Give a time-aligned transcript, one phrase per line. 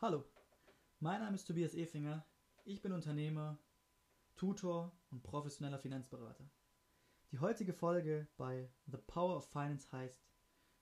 [0.00, 0.24] Hallo,
[1.00, 2.24] mein Name ist Tobias Efinger.
[2.64, 3.58] Ich bin Unternehmer,
[4.36, 6.48] Tutor und professioneller Finanzberater.
[7.32, 10.30] Die heutige Folge bei The Power of Finance heißt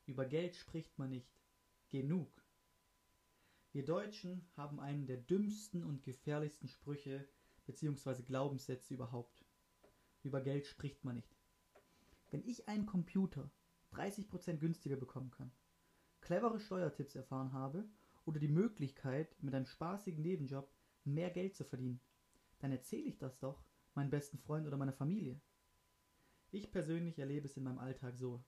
[0.05, 1.35] Über Geld spricht man nicht
[1.89, 2.45] genug.
[3.73, 7.27] Wir Deutschen haben einen der dümmsten und gefährlichsten Sprüche
[7.65, 8.21] bzw.
[8.21, 9.47] Glaubenssätze überhaupt.
[10.25, 11.35] Über Geld spricht man nicht.
[12.31, 13.51] Wenn ich einen Computer
[13.95, 15.53] 30% günstiger bekommen kann,
[16.21, 17.89] clevere Steuertipps erfahren habe
[18.27, 20.71] oder die Möglichkeit, mit einem spaßigen Nebenjob
[21.05, 22.01] mehr Geld zu verdienen,
[22.59, 25.41] dann erzähle ich das doch meinem besten Freund oder meiner Familie.
[26.51, 28.45] Ich persönlich erlebe es in meinem Alltag so.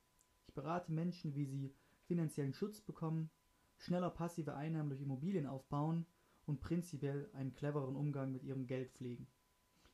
[0.47, 3.31] Ich berate Menschen, wie sie finanziellen Schutz bekommen,
[3.77, 6.07] schneller passive Einnahmen durch Immobilien aufbauen
[6.45, 9.29] und prinzipiell einen cleveren Umgang mit ihrem Geld pflegen.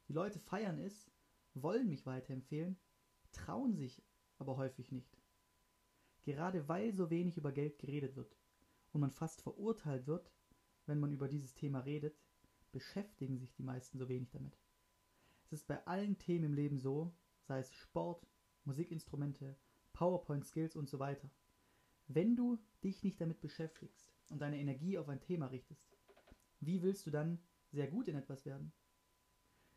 [0.08, 1.10] Die Leute feiern es,
[1.54, 2.78] wollen mich weiterempfehlen,
[3.32, 4.02] trauen sich
[4.38, 5.18] aber häufig nicht.
[6.22, 8.34] Gerade weil so wenig über Geld geredet wird
[8.94, 10.32] und man fast verurteilt wird,
[10.86, 12.16] wenn man über dieses Thema redet,
[12.70, 14.56] beschäftigen sich die meisten so wenig damit.
[15.44, 18.26] Es ist bei allen Themen im Leben so, sei es Sport,
[18.64, 19.58] Musikinstrumente,
[19.92, 21.28] PowerPoint-Skills und so weiter.
[22.06, 25.86] Wenn du dich nicht damit beschäftigst und deine Energie auf ein Thema richtest,
[26.60, 27.38] wie willst du dann
[27.72, 28.72] sehr gut in etwas werden?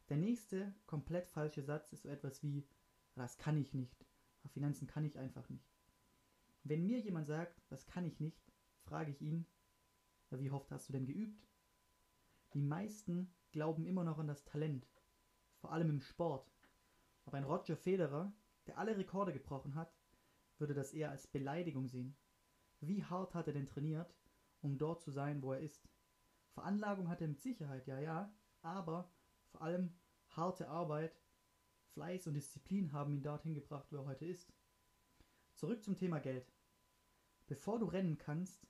[0.09, 2.67] Der nächste komplett falsche Satz ist so etwas wie,
[3.15, 4.05] das kann ich nicht,
[4.47, 5.67] Finanzen kann ich einfach nicht.
[6.63, 8.41] Wenn mir jemand sagt, das kann ich nicht,
[8.87, 9.45] frage ich ihn,
[10.31, 11.47] wie oft hast du denn geübt?
[12.53, 14.87] Die meisten glauben immer noch an das Talent,
[15.57, 16.49] vor allem im Sport.
[17.25, 18.33] Aber ein Roger Federer,
[18.65, 19.93] der alle Rekorde gebrochen hat,
[20.57, 22.15] würde das eher als Beleidigung sehen.
[22.79, 24.15] Wie hart hat er denn trainiert,
[24.61, 25.89] um dort zu sein, wo er ist?
[26.53, 29.11] Veranlagung hat er mit Sicherheit, ja, ja, aber
[29.49, 29.93] vor allem
[30.29, 31.21] harte Arbeit,
[31.93, 34.53] Fleiß und Disziplin haben ihn dorthin gebracht, wo er heute ist.
[35.53, 36.51] Zurück zum Thema Geld.
[37.47, 38.67] Bevor du rennen kannst,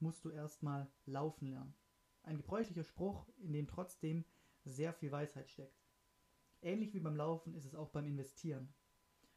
[0.00, 1.74] musst du erstmal laufen lernen.
[2.22, 4.24] Ein gebräuchlicher Spruch, in dem trotzdem
[4.64, 5.82] sehr viel Weisheit steckt.
[6.60, 8.72] Ähnlich wie beim Laufen ist es auch beim Investieren.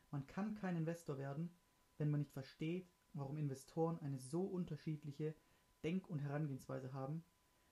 [0.10, 1.56] Man kann kein Investor werden,
[1.98, 5.36] wenn man nicht versteht, warum Investoren eine so unterschiedliche
[5.84, 7.24] Denk- und Herangehensweise haben,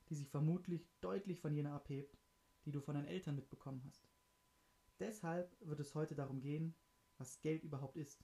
[0.10, 2.18] die sich vermutlich deutlich von jener abhebt,
[2.66, 4.08] die du von deinen Eltern mitbekommen hast.
[5.00, 6.76] Deshalb wird es heute darum gehen,
[7.18, 8.24] was Geld überhaupt ist.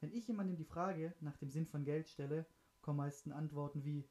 [0.00, 2.46] Wenn ich jemandem die Frage nach dem Sinn von Geld stelle,
[2.82, 4.08] kommen meistens Antworten wie,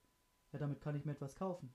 [0.51, 1.73] ja, damit kann ich mir etwas kaufen.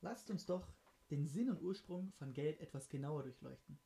[0.00, 0.72] Lasst uns doch
[1.10, 3.78] den Sinn und Ursprung von Geld etwas genauer durchleuchten.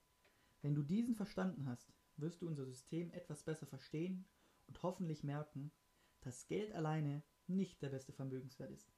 [0.61, 4.27] Wenn du diesen verstanden hast, wirst du unser System etwas besser verstehen
[4.67, 5.73] und hoffentlich merken,
[6.21, 8.93] dass Geld alleine nicht der beste Vermögenswert ist.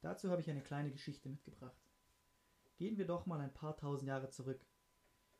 [0.00, 1.82] Dazu habe ich eine kleine Geschichte mitgebracht.
[2.76, 4.64] Gehen wir doch mal ein paar tausend Jahre zurück.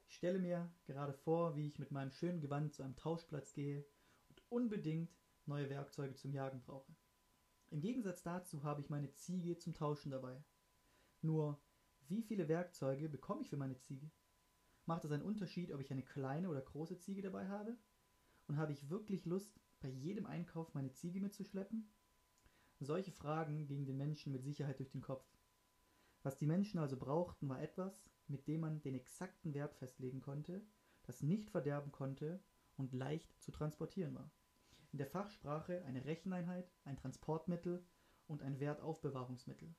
[0.09, 3.87] Ich stelle mir gerade vor, wie ich mit meinem schönen Gewand zu einem Tauschplatz gehe
[4.29, 5.15] und unbedingt
[5.49, 6.95] neue Werkzeuge zum Jagen brauche.
[7.71, 10.43] Im Gegensatz dazu habe ich meine Ziege zum Tauschen dabei.
[11.21, 11.61] Nur,
[12.07, 14.11] wie viele Werkzeuge bekomme ich für meine Ziege?
[14.87, 17.77] Macht es einen Unterschied, ob ich eine kleine oder große Ziege dabei habe?
[18.47, 21.93] Und habe ich wirklich Lust, bei jedem Einkauf meine Ziege mitzuschleppen?
[22.81, 25.27] Solche Fragen gingen den Menschen mit Sicherheit durch den Kopf.
[26.23, 30.65] Was die Menschen also brauchten, war etwas, mit dem man den exakten Wert festlegen konnte,
[31.03, 32.43] das nicht verderben konnte
[32.77, 34.31] und leicht zu transportieren war.
[34.93, 37.85] In der Fachsprache eine Recheneinheit, ein Transportmittel
[38.27, 39.75] und ein Wertaufbewahrungsmittel.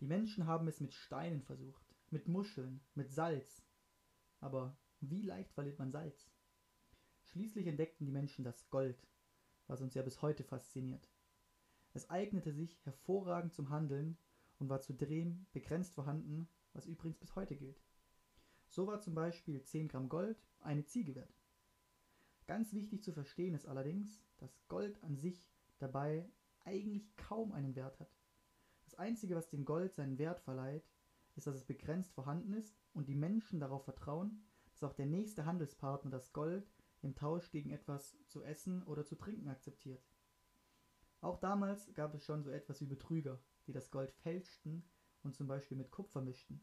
[0.00, 3.64] Die Menschen haben es mit Steinen versucht, mit Muscheln, mit Salz.
[4.40, 6.30] Aber wie leicht verliert man Salz?
[7.24, 9.06] Schließlich entdeckten die Menschen das Gold,
[9.66, 11.08] was uns ja bis heute fasziniert.
[11.94, 14.16] Es eignete sich hervorragend zum Handeln
[14.58, 17.82] und war zudem begrenzt vorhanden, was übrigens bis heute gilt.
[18.68, 21.41] So war zum Beispiel 10 Gramm Gold eine Ziege wert.
[22.46, 25.48] Ganz wichtig zu verstehen ist allerdings, dass Gold an sich
[25.78, 26.28] dabei
[26.64, 28.10] eigentlich kaum einen Wert hat.
[28.84, 30.84] Das Einzige, was dem Gold seinen Wert verleiht,
[31.34, 35.44] ist, dass es begrenzt vorhanden ist und die Menschen darauf vertrauen, dass auch der nächste
[35.44, 36.70] Handelspartner das Gold
[37.00, 40.02] im Tausch gegen etwas zu essen oder zu trinken akzeptiert.
[41.20, 44.84] Auch damals gab es schon so etwas wie Betrüger, die das Gold fälschten
[45.22, 46.60] und zum Beispiel mit Kupfer mischten.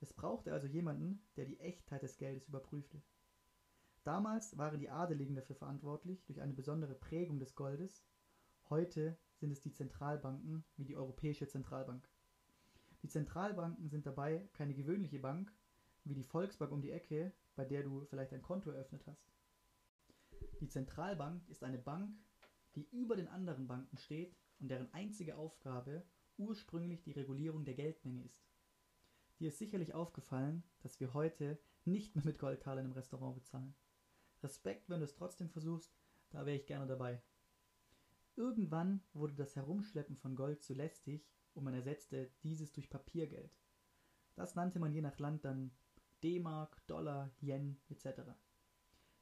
[0.00, 3.02] Es brauchte also jemanden, der die Echtheit des Geldes überprüfte.
[4.06, 8.06] Damals waren die Adeligen dafür verantwortlich durch eine besondere Prägung des Goldes,
[8.70, 12.08] heute sind es die Zentralbanken wie die Europäische Zentralbank.
[13.02, 15.52] Die Zentralbanken sind dabei keine gewöhnliche Bank
[16.04, 19.28] wie die Volksbank um die Ecke, bei der du vielleicht ein Konto eröffnet hast.
[20.60, 22.16] Die Zentralbank ist eine Bank,
[22.76, 26.04] die über den anderen Banken steht und deren einzige Aufgabe
[26.38, 28.46] ursprünglich die Regulierung der Geldmenge ist.
[29.40, 33.74] Dir ist sicherlich aufgefallen, dass wir heute nicht mehr mit Goldtalern im Restaurant bezahlen.
[34.46, 35.92] Respekt, wenn du es trotzdem versuchst,
[36.30, 37.20] da wäre ich gerne dabei.
[38.36, 43.50] Irgendwann wurde das Herumschleppen von Gold zu lästig und man ersetzte dieses durch Papiergeld.
[44.36, 45.72] Das nannte man je nach Land dann
[46.22, 48.20] D-Mark, Dollar, Yen etc.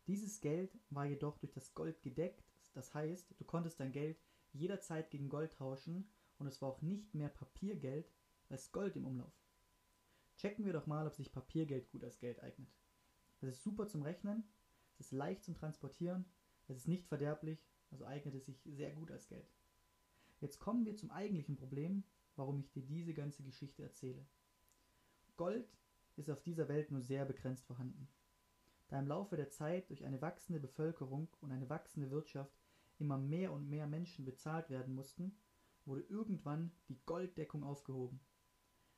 [0.06, 2.44] Dieses Geld war jedoch durch das Gold gedeckt,
[2.74, 4.20] das heißt, du konntest dein Geld
[4.52, 8.12] jederzeit gegen Gold tauschen und es war auch nicht mehr Papiergeld
[8.50, 9.32] als Gold im Umlauf.
[10.36, 12.68] Checken wir doch mal, ob sich Papiergeld gut als Geld eignet.
[13.40, 14.44] Es ist super zum Rechnen,
[14.98, 16.24] es ist leicht zum Transportieren,
[16.68, 19.48] es ist nicht verderblich, also eignet es sich sehr gut als Geld.
[20.40, 22.04] Jetzt kommen wir zum eigentlichen Problem,
[22.36, 24.26] warum ich dir diese ganze Geschichte erzähle.
[25.36, 25.68] Gold
[26.16, 28.08] ist auf dieser Welt nur sehr begrenzt vorhanden.
[28.88, 32.54] Da im Laufe der Zeit durch eine wachsende Bevölkerung und eine wachsende Wirtschaft
[32.98, 35.36] immer mehr und mehr Menschen bezahlt werden mussten,
[35.84, 38.20] wurde irgendwann die Golddeckung aufgehoben.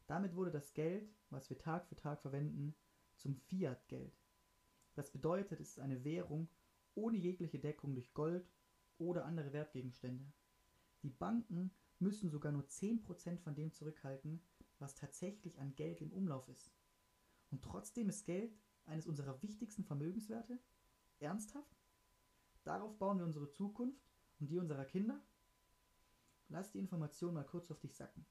[0.06, 2.74] Damit wurde das Geld, was wir Tag für Tag verwenden,
[3.16, 4.25] zum Fiat-Geld.
[4.96, 6.48] Das bedeutet, es ist eine Währung
[6.94, 8.50] ohne jegliche Deckung durch Gold
[8.98, 10.24] oder andere Wertgegenstände.
[11.02, 14.42] Die Banken müssen sogar nur 10% von dem zurückhalten,
[14.78, 16.72] was tatsächlich an Geld im Umlauf ist.
[17.50, 18.56] Und trotzdem ist Geld
[18.86, 20.58] eines unserer wichtigsten Vermögenswerte?
[21.20, 21.76] Ernsthaft?
[22.64, 24.02] Darauf bauen wir unsere Zukunft
[24.40, 25.22] und die unserer Kinder?
[26.48, 28.24] Lass die Information mal kurz auf dich sacken.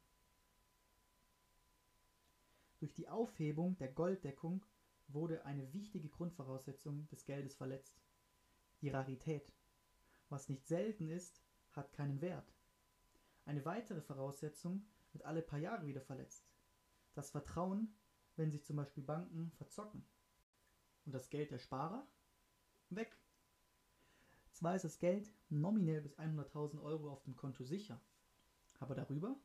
[2.79, 4.65] Durch die Aufhebung der Golddeckung
[5.07, 8.01] wurde eine wichtige Grundvoraussetzung des Geldes verletzt.
[8.81, 9.53] Die Rarität.
[10.29, 11.41] Was nicht selten ist,
[11.71, 12.53] hat keinen Wert.
[13.45, 16.49] Eine weitere Voraussetzung wird alle paar Jahre wieder verletzt.
[17.13, 17.95] Das Vertrauen,
[18.35, 20.05] wenn sich zum Beispiel Banken verzocken.
[21.05, 22.07] Und das Geld der Sparer?
[22.89, 23.15] Weg.
[24.51, 28.01] Zwar ist das Geld nominell bis 100.000 Euro auf dem Konto sicher,
[28.79, 29.35] aber darüber?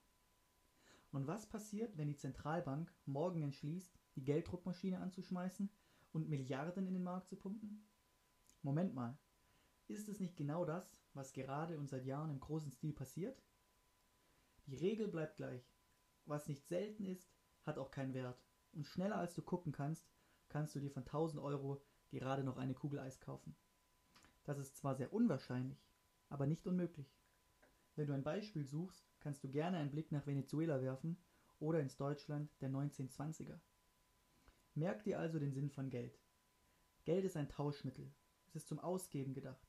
[1.12, 5.70] Und was passiert, wenn die Zentralbank morgen entschließt, die Gelddruckmaschine anzuschmeißen
[6.12, 7.86] und Milliarden in den Markt zu pumpen?
[8.62, 9.18] Moment mal,
[9.88, 13.42] ist es nicht genau das, was gerade und seit Jahren im großen Stil passiert?
[14.66, 15.74] Die Regel bleibt gleich.
[16.26, 17.32] Was nicht selten ist,
[17.64, 18.40] hat auch keinen Wert.
[18.72, 20.08] Und schneller als du gucken kannst,
[20.48, 23.56] kannst du dir von 1000 Euro gerade noch eine Kugel Eis kaufen.
[24.44, 25.84] Das ist zwar sehr unwahrscheinlich,
[26.28, 27.16] aber nicht unmöglich.
[27.96, 31.18] Wenn du ein Beispiel suchst, kannst du gerne einen Blick nach Venezuela werfen
[31.58, 33.58] oder ins Deutschland der 1920er.
[34.74, 36.18] Merk dir also den Sinn von Geld.
[37.04, 38.12] Geld ist ein Tauschmittel.
[38.46, 39.66] Es ist zum Ausgeben gedacht.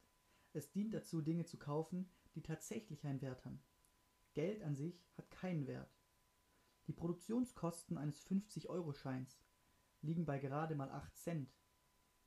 [0.54, 3.64] Es dient dazu, Dinge zu kaufen, die tatsächlich einen Wert haben.
[4.34, 5.94] Geld an sich hat keinen Wert.
[6.88, 9.40] Die Produktionskosten eines 50-Euro-Scheins
[10.02, 11.54] liegen bei gerade mal 8 Cent.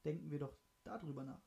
[0.05, 1.43] Denken wir doch darüber nach.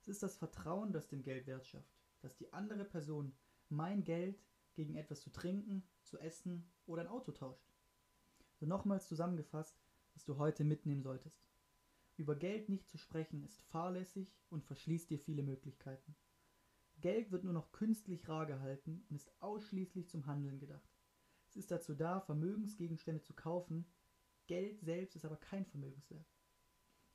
[0.00, 3.36] Es ist das Vertrauen, das dem Geld Wert schafft, dass die andere Person
[3.68, 4.42] mein Geld
[4.74, 7.68] gegen etwas zu trinken, zu essen oder ein Auto tauscht.
[8.54, 9.78] So nochmals zusammengefasst,
[10.18, 11.46] was du heute mitnehmen solltest.
[12.16, 16.16] Über Geld nicht zu sprechen ist fahrlässig und verschließt dir viele Möglichkeiten.
[16.96, 20.92] Geld wird nur noch künstlich rar gehalten und ist ausschließlich zum Handeln gedacht.
[21.46, 23.86] Es ist dazu da, Vermögensgegenstände zu kaufen,
[24.48, 26.26] Geld selbst ist aber kein Vermögenswert.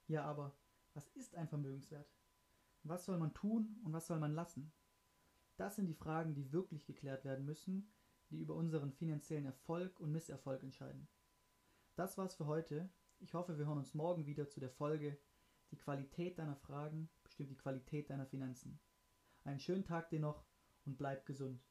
[0.07, 0.57] Ja, aber
[0.93, 2.09] was ist ein Vermögenswert?
[2.83, 4.71] Was soll man tun und was soll man lassen?
[5.57, 7.91] Das sind die Fragen, die wirklich geklärt werden müssen,
[8.29, 11.09] die über unseren finanziellen Erfolg und Misserfolg entscheiden.
[11.95, 12.89] Das war's für heute.
[13.19, 15.19] Ich hoffe, wir hören uns morgen wieder zu der Folge
[15.69, 18.79] Die Qualität deiner Fragen bestimmt die Qualität deiner Finanzen.
[19.43, 20.43] Einen schönen Tag dir noch
[20.85, 21.63] und bleib gesund.